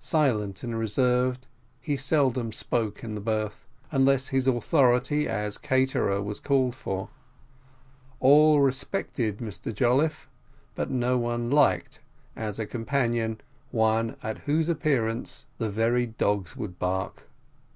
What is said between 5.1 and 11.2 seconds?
as caterer, was called for; all respected Mr Jolliffe, but no